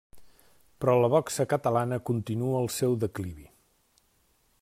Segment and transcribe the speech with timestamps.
[0.85, 3.49] Però la boxa catalana continua el seu declivi.